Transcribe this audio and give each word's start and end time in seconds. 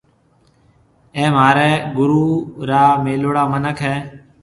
اَي 1.15 1.23
مهاريَ 1.35 1.71
گُرو 1.97 2.25
را 2.69 2.83
ميليوڙا 3.03 3.43
مِنک 3.51 3.77
هيَ۔ 3.85 3.95